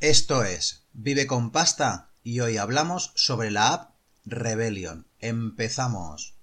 Esto 0.00 0.44
es 0.44 0.86
Vive 0.94 1.26
con 1.26 1.50
Pasta 1.50 2.08
y 2.22 2.40
hoy 2.40 2.56
hablamos 2.56 3.12
sobre 3.16 3.50
la 3.50 3.74
app 3.74 3.90
Rebellion. 4.24 5.06
Empezamos. 5.18 6.38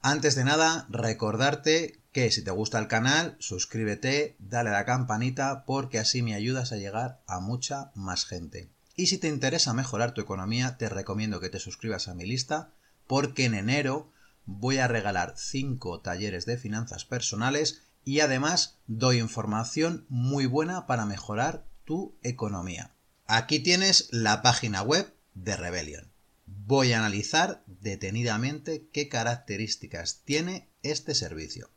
Antes 0.00 0.34
de 0.34 0.42
nada, 0.42 0.88
recordarte 0.90 2.00
que 2.10 2.32
si 2.32 2.42
te 2.42 2.50
gusta 2.50 2.80
el 2.80 2.88
canal, 2.88 3.36
suscríbete, 3.38 4.34
dale 4.40 4.70
a 4.70 4.72
la 4.72 4.84
campanita 4.84 5.64
porque 5.64 6.00
así 6.00 6.22
me 6.22 6.34
ayudas 6.34 6.72
a 6.72 6.76
llegar 6.76 7.22
a 7.28 7.38
mucha 7.38 7.92
más 7.94 8.24
gente. 8.24 8.68
Y 8.96 9.06
si 9.06 9.18
te 9.18 9.28
interesa 9.28 9.72
mejorar 9.74 10.12
tu 10.12 10.20
economía, 10.22 10.76
te 10.76 10.88
recomiendo 10.88 11.38
que 11.38 11.50
te 11.50 11.60
suscribas 11.60 12.08
a 12.08 12.14
mi 12.14 12.26
lista 12.26 12.72
porque 13.06 13.44
en 13.44 13.54
enero 13.54 14.11
voy 14.44 14.78
a 14.78 14.88
regalar 14.88 15.34
5 15.36 16.00
talleres 16.00 16.46
de 16.46 16.58
finanzas 16.58 17.04
personales 17.04 17.82
y 18.04 18.20
además 18.20 18.78
doy 18.86 19.18
información 19.18 20.06
muy 20.08 20.46
buena 20.46 20.86
para 20.86 21.06
mejorar 21.06 21.66
tu 21.84 22.18
economía. 22.22 22.94
Aquí 23.26 23.60
tienes 23.60 24.08
la 24.10 24.42
página 24.42 24.82
web 24.82 25.14
de 25.34 25.56
Rebellion. 25.56 26.12
Voy 26.46 26.92
a 26.92 26.98
analizar 26.98 27.62
detenidamente 27.66 28.88
qué 28.92 29.08
características 29.08 30.22
tiene 30.24 30.68
este 30.82 31.14
servicio. 31.14 31.70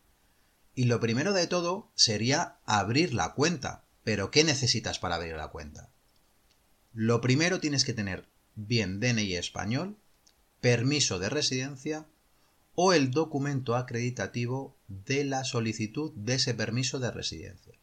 Y 0.74 0.86
lo 0.86 1.00
primero 1.00 1.34
de 1.34 1.48
todo 1.48 1.92
sería 1.96 2.58
abrir 2.66 3.14
la 3.14 3.34
cuenta. 3.34 3.86
Pero 4.04 4.30
¿qué 4.30 4.44
necesitas 4.44 5.00
para 5.00 5.16
abrir 5.16 5.36
la 5.36 5.48
cuenta? 5.48 5.92
Lo 6.94 7.22
primero 7.22 7.60
tienes 7.60 7.86
que 7.86 7.94
tener 7.94 8.30
bien 8.56 9.00
DNI 9.00 9.36
español, 9.36 9.98
permiso 10.62 11.20
de 11.20 11.30
residencia 11.30 12.08
o 12.76 12.94
el 12.94 13.12
documento 13.12 13.76
acreditativo 13.76 14.76
de 14.88 15.24
la 15.24 15.44
solicitud 15.44 16.12
de 16.16 16.36
ese 16.36 16.54
permiso 16.54 17.00
de 17.00 17.12
residencia. 17.12 17.74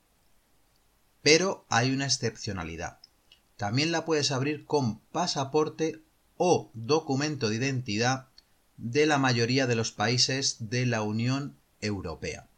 Pero 1.22 1.66
hay 1.68 1.92
una 1.92 2.04
excepcionalidad. 2.04 2.98
También 3.56 3.92
la 3.92 4.04
puedes 4.04 4.30
abrir 4.30 4.66
con 4.66 4.98
pasaporte 4.98 6.02
o 6.36 6.70
documento 6.74 7.48
de 7.48 7.56
identidad 7.56 8.28
de 8.76 9.06
la 9.06 9.18
mayoría 9.18 9.66
de 9.66 9.76
los 9.76 9.92
países 9.92 10.68
de 10.70 10.86
la 10.86 11.02
Unión 11.02 11.56
Europea. 11.80 12.48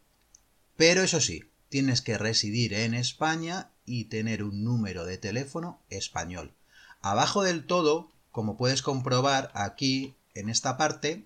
Pero 0.75 1.03
eso 1.03 1.21
sí, 1.21 1.43
tienes 1.69 2.01
que 2.01 2.17
residir 2.17 2.73
en 2.73 2.93
España 2.93 3.69
y 3.85 4.05
tener 4.05 4.43
un 4.43 4.63
número 4.63 5.05
de 5.05 5.17
teléfono 5.17 5.79
español. 5.89 6.53
Abajo 7.01 7.43
del 7.43 7.65
todo, 7.65 8.11
como 8.31 8.57
puedes 8.57 8.81
comprobar 8.81 9.51
aquí 9.53 10.15
en 10.33 10.49
esta 10.49 10.77
parte, 10.77 11.25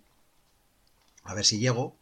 a 1.30 1.36
ver 1.36 1.46
si 1.46 1.60
llego, 1.60 1.96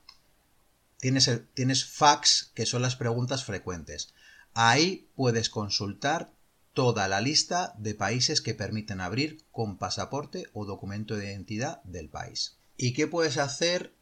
tienes, 0.99 1.29
tienes 1.53 1.85
fax, 1.85 2.49
que 2.55 2.65
son 2.65 2.81
las 2.81 2.95
preguntas 2.95 3.43
frecuentes. 3.43 4.13
Ahí 4.53 5.09
puedes 5.15 5.49
consultar 5.49 6.31
toda 6.71 7.09
la 7.09 7.19
lista 7.19 7.73
de 7.77 7.93
países 7.93 8.39
que 8.39 8.53
permiten 8.53 9.01
abrir 9.01 9.43
con 9.51 9.77
pasaporte 9.77 10.47
o 10.53 10.65
documento 10.65 11.17
de 11.17 11.25
identidad 11.25 11.83
del 11.83 12.07
país. 12.07 12.55
¿Y 12.77 12.93
qué 12.93 13.05
puedes 13.05 13.37
hacer 13.37 13.93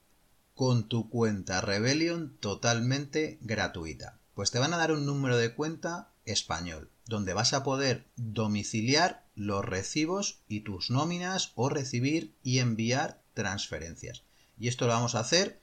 con 0.53 0.87
tu 0.87 1.09
cuenta 1.09 1.59
Rebellion 1.59 2.37
totalmente 2.39 3.39
gratuita? 3.41 4.19
Pues 4.35 4.51
te 4.51 4.59
van 4.59 4.75
a 4.75 4.77
dar 4.77 4.91
un 4.91 5.07
número 5.07 5.37
de 5.37 5.55
cuenta 5.55 6.11
español, 6.23 6.91
donde 7.07 7.33
vas 7.33 7.53
a 7.53 7.63
poder 7.63 8.05
domiciliar 8.15 9.25
los 9.33 9.65
recibos 9.65 10.41
y 10.47 10.59
tus 10.59 10.91
nóminas 10.91 11.51
o 11.55 11.69
recibir 11.69 12.35
y 12.43 12.59
enviar 12.59 13.23
transferencias. 13.33 14.24
Y 14.57 14.67
esto 14.67 14.87
lo 14.87 14.93
vamos 14.93 15.15
a 15.15 15.19
hacer 15.19 15.61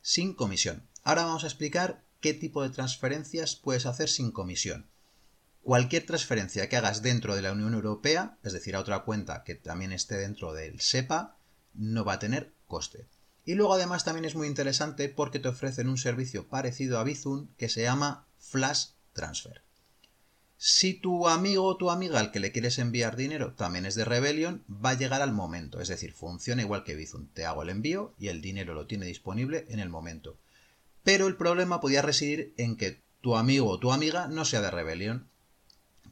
sin 0.00 0.34
comisión. 0.34 0.88
Ahora 1.02 1.24
vamos 1.24 1.44
a 1.44 1.46
explicar 1.46 2.04
qué 2.20 2.34
tipo 2.34 2.62
de 2.62 2.70
transferencias 2.70 3.56
puedes 3.56 3.86
hacer 3.86 4.08
sin 4.08 4.30
comisión. 4.30 4.90
Cualquier 5.62 6.06
transferencia 6.06 6.68
que 6.68 6.76
hagas 6.76 7.02
dentro 7.02 7.36
de 7.36 7.42
la 7.42 7.52
Unión 7.52 7.74
Europea, 7.74 8.38
es 8.42 8.52
decir, 8.52 8.76
a 8.76 8.80
otra 8.80 9.00
cuenta 9.00 9.44
que 9.44 9.54
también 9.54 9.92
esté 9.92 10.16
dentro 10.16 10.52
del 10.52 10.80
SEPA, 10.80 11.36
no 11.74 12.04
va 12.04 12.14
a 12.14 12.18
tener 12.18 12.54
coste. 12.66 13.08
Y 13.44 13.54
luego 13.54 13.74
además 13.74 14.04
también 14.04 14.24
es 14.24 14.34
muy 14.34 14.46
interesante 14.46 15.08
porque 15.08 15.38
te 15.38 15.48
ofrecen 15.48 15.88
un 15.88 15.98
servicio 15.98 16.48
parecido 16.48 16.98
a 16.98 17.04
Bizum 17.04 17.48
que 17.56 17.68
se 17.68 17.82
llama 17.82 18.26
Flash 18.38 18.88
Transfer. 19.12 19.62
Si 20.62 20.92
tu 20.92 21.26
amigo 21.26 21.64
o 21.64 21.78
tu 21.78 21.90
amiga 21.90 22.20
al 22.20 22.30
que 22.30 22.38
le 22.38 22.52
quieres 22.52 22.78
enviar 22.78 23.16
dinero 23.16 23.54
también 23.54 23.86
es 23.86 23.94
de 23.94 24.04
Rebellion, 24.04 24.62
va 24.68 24.90
a 24.90 24.98
llegar 24.98 25.22
al 25.22 25.32
momento, 25.32 25.80
es 25.80 25.88
decir, 25.88 26.12
funciona 26.12 26.60
igual 26.60 26.84
que 26.84 26.94
Bizum. 26.94 27.28
Te 27.32 27.46
hago 27.46 27.62
el 27.62 27.70
envío 27.70 28.12
y 28.18 28.28
el 28.28 28.42
dinero 28.42 28.74
lo 28.74 28.86
tiene 28.86 29.06
disponible 29.06 29.64
en 29.70 29.80
el 29.80 29.88
momento. 29.88 30.36
Pero 31.02 31.28
el 31.28 31.36
problema 31.36 31.80
podía 31.80 32.02
residir 32.02 32.52
en 32.58 32.76
que 32.76 33.00
tu 33.22 33.36
amigo 33.36 33.70
o 33.70 33.78
tu 33.78 33.90
amiga 33.90 34.28
no 34.28 34.44
sea 34.44 34.60
de 34.60 34.70
Rebellion. 34.70 35.26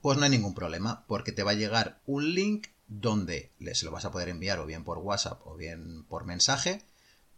Pues 0.01 0.17
no 0.17 0.25
hay 0.25 0.31
ningún 0.31 0.55
problema, 0.55 1.05
porque 1.09 1.33
te 1.33 1.43
va 1.43 1.51
a 1.51 1.55
llegar 1.55 2.01
un 2.07 2.35
link 2.35 2.69
donde 2.87 3.51
se 3.75 3.85
lo 3.85 3.91
vas 3.91 4.07
a 4.07 4.13
poder 4.13 4.31
enviar 4.31 4.61
o 4.61 4.65
bien 4.65 4.83
por 4.83 4.97
WhatsApp 4.97 5.47
o 5.47 5.57
bien 5.57 6.05
por 6.05 6.25
mensaje. 6.25 6.81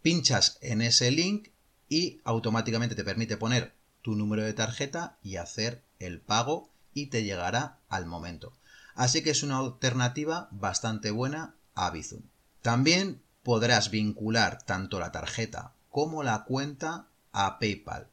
Pinchas 0.00 0.58
en 0.60 0.80
ese 0.80 1.10
link 1.10 1.48
y 1.88 2.20
automáticamente 2.22 2.94
te 2.94 3.02
permite 3.02 3.36
poner 3.36 3.72
tu 4.00 4.14
número 4.14 4.44
de 4.44 4.52
tarjeta 4.52 5.18
y 5.24 5.36
hacer 5.36 5.82
el 5.98 6.20
pago 6.20 6.69
y 6.94 7.06
te 7.06 7.22
llegará 7.24 7.78
al 7.88 8.06
momento. 8.06 8.52
Así 8.94 9.22
que 9.22 9.30
es 9.30 9.42
una 9.42 9.58
alternativa 9.58 10.48
bastante 10.50 11.10
buena 11.10 11.54
a 11.74 11.90
Bizum. 11.90 12.22
También 12.62 13.22
podrás 13.42 13.90
vincular 13.90 14.62
tanto 14.62 14.98
la 14.98 15.12
tarjeta 15.12 15.72
como 15.88 16.22
la 16.22 16.44
cuenta 16.44 17.08
a 17.32 17.58
PayPal. 17.58 18.08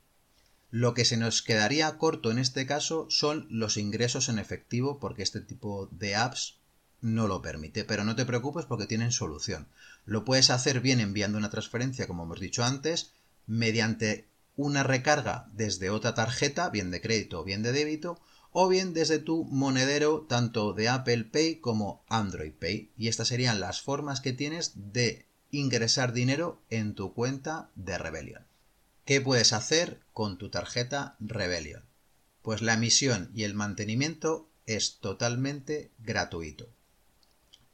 Lo 0.70 0.94
que 0.94 1.06
se 1.06 1.18
nos 1.18 1.42
quedaría 1.42 1.98
corto 1.98 2.32
en 2.32 2.40
este 2.40 2.66
caso 2.66 3.08
son 3.10 3.48
los 3.50 3.78
ingresos 3.78 4.30
en 4.30 4.40
efectivo 4.40 5.00
porque 5.00 5.24
este 5.24 5.42
tipo 5.42 5.88
de 5.92 6.16
apps 6.16 6.58
no 7.02 7.28
lo 7.28 7.42
permite, 7.42 7.84
pero 7.84 8.04
no 8.04 8.16
te 8.16 8.26
preocupes 8.26 8.66
porque 8.66 8.88
tienen 8.88 9.12
solución. 9.12 9.68
Lo 10.06 10.26
puedes 10.26 10.50
hacer 10.50 10.82
bien 10.82 11.00
enviando 11.00 11.38
una 11.38 11.50
transferencia, 11.50 12.08
como 12.08 12.24
hemos 12.24 12.40
dicho 12.40 12.64
antes, 12.64 13.12
mediante 13.46 14.28
una 14.56 14.84
recarga 14.84 15.48
desde 15.54 15.90
otra 15.90 16.16
tarjeta, 16.16 16.70
bien 16.70 16.92
de 16.92 17.02
crédito 17.02 17.42
o 17.42 17.44
bien 17.44 17.62
de 17.62 17.72
débito, 17.72 18.20
o 18.60 18.68
bien 18.68 18.92
desde 18.92 19.20
tu 19.20 19.44
monedero 19.44 20.26
tanto 20.28 20.74
de 20.74 20.90
Apple 20.90 21.26
Pay 21.26 21.58
como 21.58 22.04
Android 22.10 22.54
Pay. 22.54 22.92
Y 22.98 23.08
estas 23.08 23.28
serían 23.28 23.60
las 23.60 23.84
formas 23.84 24.20
que 24.20 24.34
tienes 24.34 24.72
de 24.74 25.28
ingresar 25.52 26.12
dinero 26.12 26.60
en 26.72 26.96
tu 26.96 27.14
cuenta 27.14 27.70
de 27.76 28.00
Rebellion. 28.00 28.48
¿Qué 29.06 29.22
puedes 29.22 29.54
hacer 29.54 30.02
con 30.12 30.40
tu 30.40 30.50
tarjeta 30.50 31.18
Rebellion? 31.20 31.84
Pues 32.42 32.64
la 32.64 32.74
emisión 32.74 33.30
y 33.36 33.44
el 33.44 33.54
mantenimiento 33.54 34.50
es 34.66 34.98
totalmente 35.02 35.92
gratuito. 36.00 36.68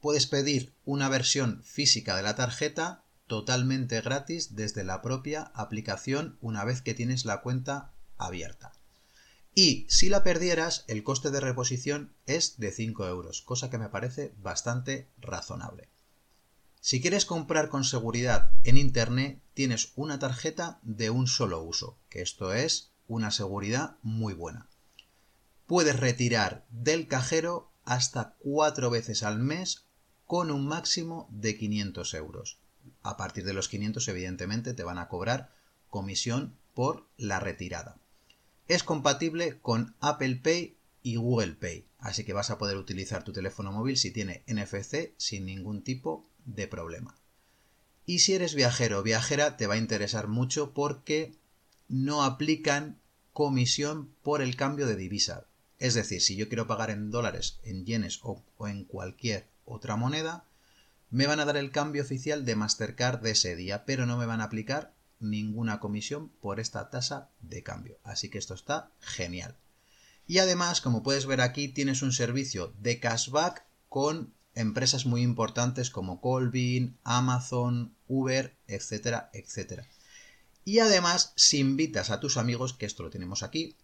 Puedes 0.02 0.26
pedir 0.26 0.74
una 0.84 1.08
versión 1.08 1.62
física 1.62 2.14
de 2.14 2.24
la 2.24 2.36
tarjeta 2.36 3.04
totalmente 3.26 4.02
gratis 4.02 4.54
desde 4.54 4.84
la 4.84 5.00
propia 5.00 5.50
aplicación 5.54 6.36
una 6.42 6.62
vez 6.62 6.82
que 6.82 6.92
tienes 6.92 7.24
la 7.24 7.40
cuenta 7.40 7.94
abierta. 8.18 8.72
Y 9.54 9.86
si 9.88 10.08
la 10.08 10.24
perdieras, 10.24 10.84
el 10.88 11.04
coste 11.04 11.30
de 11.30 11.40
reposición 11.40 12.12
es 12.26 12.58
de 12.58 12.72
5 12.72 13.06
euros, 13.06 13.42
cosa 13.42 13.70
que 13.70 13.78
me 13.78 13.88
parece 13.88 14.34
bastante 14.38 15.08
razonable. 15.18 15.88
Si 16.80 17.00
quieres 17.00 17.24
comprar 17.24 17.68
con 17.68 17.84
seguridad 17.84 18.50
en 18.64 18.76
Internet, 18.76 19.40
tienes 19.54 19.92
una 19.94 20.18
tarjeta 20.18 20.80
de 20.82 21.10
un 21.10 21.28
solo 21.28 21.62
uso, 21.62 21.96
que 22.10 22.20
esto 22.20 22.52
es 22.52 22.90
una 23.06 23.30
seguridad 23.30 23.96
muy 24.02 24.34
buena. 24.34 24.68
Puedes 25.66 25.98
retirar 25.98 26.66
del 26.70 27.06
cajero 27.06 27.70
hasta 27.84 28.34
cuatro 28.40 28.90
veces 28.90 29.22
al 29.22 29.38
mes 29.38 29.84
con 30.26 30.50
un 30.50 30.66
máximo 30.66 31.28
de 31.30 31.56
500 31.56 32.12
euros. 32.14 32.58
A 33.02 33.16
partir 33.16 33.44
de 33.44 33.54
los 33.54 33.68
500, 33.68 34.08
evidentemente, 34.08 34.74
te 34.74 34.82
van 34.82 34.98
a 34.98 35.08
cobrar 35.08 35.54
comisión 35.90 36.58
por 36.74 37.06
la 37.16 37.40
retirada. 37.40 37.98
Es 38.66 38.82
compatible 38.82 39.58
con 39.60 39.94
Apple 40.00 40.36
Pay 40.36 40.76
y 41.02 41.16
Google 41.16 41.52
Pay, 41.52 41.86
así 41.98 42.24
que 42.24 42.32
vas 42.32 42.48
a 42.50 42.56
poder 42.56 42.78
utilizar 42.78 43.22
tu 43.22 43.32
teléfono 43.32 43.72
móvil 43.72 43.98
si 43.98 44.10
tiene 44.10 44.42
NFC 44.46 45.12
sin 45.18 45.44
ningún 45.44 45.82
tipo 45.82 46.26
de 46.46 46.66
problema. 46.66 47.14
Y 48.06 48.20
si 48.20 48.32
eres 48.32 48.54
viajero 48.54 49.00
o 49.00 49.02
viajera 49.02 49.58
te 49.58 49.66
va 49.66 49.74
a 49.74 49.78
interesar 49.78 50.28
mucho 50.28 50.72
porque 50.72 51.34
no 51.88 52.24
aplican 52.24 52.98
comisión 53.34 54.14
por 54.22 54.40
el 54.40 54.56
cambio 54.56 54.86
de 54.86 54.96
divisa. 54.96 55.46
Es 55.78 55.92
decir, 55.92 56.22
si 56.22 56.34
yo 56.34 56.48
quiero 56.48 56.66
pagar 56.66 56.90
en 56.90 57.10
dólares, 57.10 57.58
en 57.64 57.84
yenes 57.84 58.20
o, 58.22 58.42
o 58.56 58.68
en 58.68 58.84
cualquier 58.84 59.46
otra 59.66 59.96
moneda, 59.96 60.46
me 61.10 61.26
van 61.26 61.40
a 61.40 61.44
dar 61.44 61.58
el 61.58 61.70
cambio 61.70 62.02
oficial 62.02 62.46
de 62.46 62.56
Mastercard 62.56 63.20
de 63.20 63.32
ese 63.32 63.56
día, 63.56 63.84
pero 63.84 64.06
no 64.06 64.16
me 64.16 64.26
van 64.26 64.40
a 64.40 64.44
aplicar 64.44 64.94
ninguna 65.20 65.80
comisión 65.80 66.28
por 66.40 66.60
esta 66.60 66.90
tasa 66.90 67.30
de 67.40 67.62
cambio. 67.62 67.98
Así 68.04 68.28
que 68.30 68.38
esto 68.38 68.54
está 68.54 68.90
genial. 69.00 69.56
Y 70.26 70.38
además, 70.38 70.80
como 70.80 71.02
puedes 71.02 71.26
ver 71.26 71.40
aquí, 71.40 71.68
tienes 71.68 72.02
un 72.02 72.12
servicio 72.12 72.72
de 72.78 72.98
cashback 73.00 73.64
con 73.88 74.32
empresas 74.54 75.06
muy 75.06 75.22
importantes 75.22 75.90
como 75.90 76.20
Colvin, 76.20 76.96
Amazon, 77.04 77.94
Uber, 78.08 78.56
etcétera, 78.66 79.30
etcétera. 79.32 79.86
Y 80.64 80.78
además, 80.78 81.32
si 81.36 81.58
invitas 81.58 82.10
a 82.10 82.20
tus 82.20 82.36
amigos, 82.36 82.72
que 82.72 82.86
esto 82.86 83.02
lo 83.02 83.10
tenemos 83.10 83.42
aquí, 83.42 83.76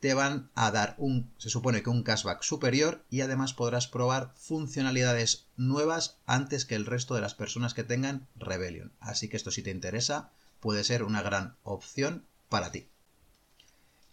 te 0.00 0.14
van 0.14 0.50
a 0.54 0.70
dar 0.70 0.94
un, 0.98 1.30
se 1.38 1.50
supone 1.50 1.82
que 1.82 1.90
un 1.90 2.02
cashback 2.02 2.42
superior 2.42 3.04
y 3.10 3.20
además 3.22 3.52
podrás 3.52 3.88
probar 3.88 4.32
funcionalidades 4.36 5.46
nuevas 5.56 6.16
antes 6.26 6.64
que 6.64 6.76
el 6.76 6.86
resto 6.86 7.14
de 7.14 7.20
las 7.20 7.34
personas 7.34 7.74
que 7.74 7.84
tengan 7.84 8.26
Rebellion. 8.36 8.92
Así 9.00 9.28
que 9.28 9.36
esto 9.36 9.50
si 9.50 9.62
te 9.62 9.70
interesa 9.70 10.30
puede 10.60 10.84
ser 10.84 11.02
una 11.02 11.22
gran 11.22 11.56
opción 11.64 12.24
para 12.48 12.70
ti. 12.70 12.86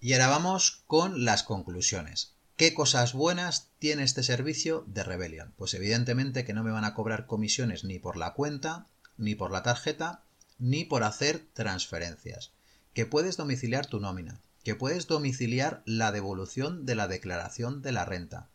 Y 0.02 0.14
ahora 0.14 0.28
vamos 0.28 0.84
con 0.88 1.26
las 1.26 1.44
conclusiones. 1.44 2.34
¿Qué 2.58 2.74
cosas 2.74 3.14
buenas 3.14 3.68
tiene 3.80 4.04
este 4.04 4.24
servicio 4.24 4.86
de 4.88 5.04
Rebellion? 5.04 5.54
Pues 5.58 5.74
evidentemente 5.74 6.46
que 6.46 6.54
no 6.54 6.64
me 6.64 6.72
van 6.72 6.86
a 6.86 6.94
cobrar 6.94 7.26
comisiones 7.26 7.84
ni 7.84 8.00
por 8.00 8.18
la 8.18 8.34
cuenta, 8.34 8.88
ni 9.18 9.36
por 9.36 9.52
la 9.52 9.62
tarjeta, 9.62 10.24
ni 10.58 10.86
por 10.86 11.04
hacer 11.04 11.44
transferencias. 11.54 12.52
Que 12.94 13.06
puedes 13.06 13.36
domiciliar 13.36 13.88
tu 13.88 14.00
nómina, 14.00 14.40
que 14.66 14.74
puedes 14.74 15.06
domiciliar 15.06 15.84
la 15.86 16.12
devolución 16.12 16.88
de 16.88 16.96
la 16.96 17.08
declaración 17.08 17.84
de 17.84 17.92
la 17.92 18.04
renta, 18.04 18.50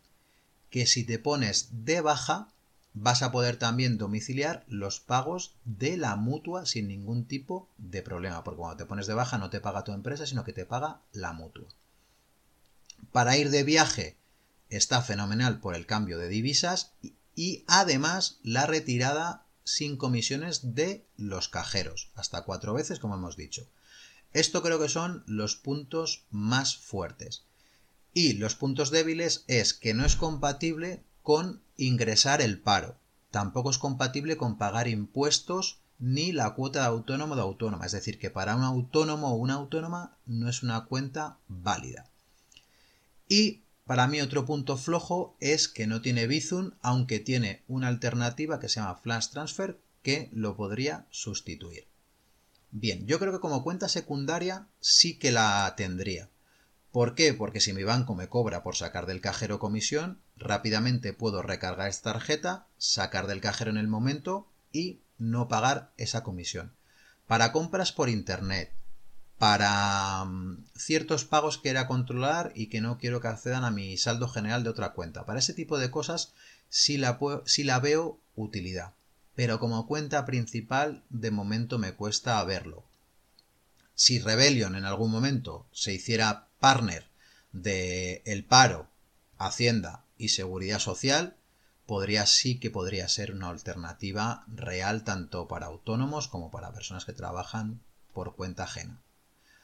que 0.69 0.85
si 0.85 1.05
te 1.05 1.21
pones 1.21 1.69
de 1.71 2.01
baja 2.01 2.49
vas 2.95 3.23
a 3.23 3.31
poder 3.31 3.57
también 3.57 3.97
domiciliar 3.97 4.65
los 4.67 4.99
pagos 4.99 5.55
de 5.65 5.97
la 5.97 6.17
mutua 6.17 6.67
sin 6.67 6.89
ningún 6.89 7.27
tipo 7.27 7.69
de 7.79 8.03
problema, 8.03 8.43
porque 8.43 8.59
cuando 8.59 8.77
te 8.77 8.87
pones 8.87 9.07
de 9.07 9.15
baja 9.15 9.39
no 9.39 9.51
te 9.51 9.61
paga 9.61 9.85
tu 9.85 9.93
empresa, 9.93 10.27
sino 10.27 10.43
que 10.43 10.53
te 10.53 10.67
paga 10.67 11.01
la 11.13 11.33
mutua. 11.33 11.69
Para 13.13 13.37
ir 13.37 13.51
de 13.51 13.63
viaje 13.63 14.17
está 14.69 15.03
fenomenal 15.03 15.61
por 15.61 15.77
el 15.77 15.87
cambio 15.87 16.19
de 16.19 16.29
divisas 16.29 16.91
y 17.37 17.65
además 17.69 18.41
la 18.43 18.67
retirada 18.67 19.47
sin 19.63 19.97
comisiones 19.97 20.75
de 20.75 21.07
los 21.17 21.49
cajeros, 21.49 22.11
hasta 22.17 22.43
cuatro 22.43 22.75
veces 22.75 22.99
como 22.99 23.15
hemos 23.15 23.37
dicho. 23.37 23.69
Esto 24.33 24.63
creo 24.63 24.79
que 24.79 24.89
son 24.89 25.25
los 25.27 25.57
puntos 25.57 26.25
más 26.31 26.77
fuertes. 26.77 27.45
Y 28.13 28.35
los 28.35 28.55
puntos 28.55 28.91
débiles 28.91 29.45
es 29.47 29.75
que 29.75 29.95
no 29.95 30.05
es 30.05 30.17
compatible 30.17 31.03
con 31.23 31.63
ingresar 31.77 32.41
el 32.41 32.61
paro. 32.61 32.97
Tampoco 33.31 33.71
es 33.71 33.79
compatible 33.79 34.37
con 34.37 34.59
pagar 34.59 34.89
impuestos 34.89 35.79
ni 35.99 36.33
la 36.33 36.55
cuota 36.55 36.81
de 36.81 36.87
autónomo 36.87 37.37
de 37.37 37.43
autónoma. 37.43 37.87
Es 37.87 37.93
decir, 37.93 38.19
que 38.19 38.31
para 38.31 38.57
un 38.57 38.63
autónomo 38.63 39.33
o 39.33 39.37
una 39.37 39.55
autónoma 39.55 40.17
no 40.27 40.49
es 40.49 40.63
una 40.63 40.85
cuenta 40.87 41.39
válida. 41.47 42.09
Y 43.29 43.63
para 43.85 44.07
mí 44.07 44.21
otro 44.21 44.47
punto 44.47 44.77
flojo 44.77 45.37
es 45.41 45.69
que 45.69 45.87
no 45.87 46.01
tiene 46.01 46.27
Bizum, 46.27 46.73
aunque 46.83 47.19
tiene 47.19 47.63
una 47.69 47.89
alternativa 47.89 48.61
que 48.61 48.69
se 48.69 48.81
llama 48.81 48.95
Flash 48.97 49.29
Transfer 49.29 49.81
que 50.03 50.31
lo 50.33 50.57
podría 50.57 51.07
sustituir. 51.11 51.90
Bien, 52.73 53.05
yo 53.07 53.19
creo 53.19 53.33
que 53.33 53.41
como 53.41 53.65
cuenta 53.65 53.89
secundaria 53.89 54.69
sí 54.79 55.19
que 55.19 55.33
la 55.33 55.75
tendría. 55.77 56.29
¿Por 56.93 57.15
qué? 57.15 57.35
Porque 57.35 57.61
si 57.61 57.73
mi 57.73 57.83
banco 57.83 58.15
me 58.15 58.29
cobra 58.29 58.63
por 58.63 58.77
sacar 58.77 59.07
del 59.07 59.21
cajero 59.21 59.59
comisión, 59.59 60.21
rápidamente 60.37 61.13
puedo 61.13 61.43
recargar 61.43 61.89
esta 61.89 62.13
tarjeta, 62.13 62.67
sacar 62.79 63.27
del 63.27 63.41
cajero 63.41 63.71
en 63.71 63.77
el 63.77 63.89
momento 63.89 64.47
y 64.73 65.01
no 65.19 65.49
pagar 65.49 65.93
esa 65.97 66.23
comisión. 66.23 66.73
Para 67.27 67.53
compras 67.53 67.93
por 67.93 68.09
internet, 68.09 68.73
para 69.39 70.25
mm, 70.25 70.65
ciertos 70.77 71.25
pagos 71.25 71.59
que 71.59 71.71
era 71.71 71.89
controlar 71.89 72.53
y 72.55 72.69
que 72.69 72.81
no 72.81 72.99
quiero 72.99 73.21
que 73.21 73.29
accedan 73.29 73.65
a 73.65 73.73
mi 73.73 73.97
saldo 73.97 74.29
general 74.29 74.63
de 74.63 74.71
otra 74.71 74.93
cuenta. 74.93 75.27
Para 75.27 75.41
ese 75.41 75.55
tipo 75.55 75.79
de 75.79 75.91
cosas 75.91 76.35
sí 76.69 76.99
la, 76.99 77.19
sí 77.47 77.65
la 77.65 77.81
veo 77.81 78.21
utilidad 78.37 78.95
pero 79.41 79.59
como 79.59 79.87
cuenta 79.87 80.27
principal 80.27 81.03
de 81.09 81.31
momento 81.31 81.79
me 81.79 81.95
cuesta 81.95 82.45
verlo. 82.45 82.85
Si 83.95 84.19
Rebellion 84.19 84.75
en 84.75 84.85
algún 84.85 85.11
momento 85.11 85.67
se 85.73 85.95
hiciera 85.95 86.49
partner 86.59 87.09
de 87.51 88.21
El 88.27 88.45
Paro, 88.45 88.91
Hacienda 89.39 90.05
y 90.19 90.29
Seguridad 90.29 90.79
Social, 90.79 91.39
podría 91.87 92.27
sí 92.27 92.61
que 92.61 92.71
podría 92.71 93.09
ser 93.09 93.33
una 93.33 93.49
alternativa 93.49 94.45
real 94.47 95.05
tanto 95.05 95.49
para 95.49 95.69
autónomos 95.69 96.29
como 96.29 96.51
para 96.51 96.75
personas 96.75 97.07
que 97.07 97.15
trabajan 97.15 97.81
por 98.13 98.37
cuenta 98.37 98.65
ajena. 98.65 99.01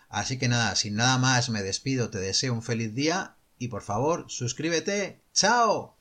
Así 0.08 0.38
que 0.38 0.48
nada, 0.48 0.74
sin 0.74 0.94
nada 0.94 1.18
más 1.18 1.50
me 1.50 1.62
despido, 1.62 2.08
te 2.08 2.18
deseo 2.18 2.54
un 2.54 2.62
feliz 2.62 2.94
día 2.94 3.36
y 3.58 3.68
por 3.68 3.82
favor 3.82 4.24
suscríbete. 4.30 5.20
¡Chao! 5.34 5.95